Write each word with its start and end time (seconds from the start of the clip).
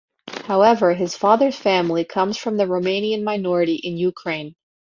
However, 0.45 0.95
his 0.95 1.15
father's 1.15 1.55
family 1.57 2.03
comes 2.05 2.35
from 2.35 2.57
the 2.57 2.63
Romanian 2.65 3.21
minority 3.23 3.75
in 3.75 3.97
Ukraine. 3.97 4.55